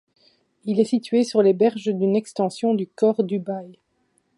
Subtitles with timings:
[0.65, 3.77] Il est situé sur les berges d'une extension du Khor Dubaï.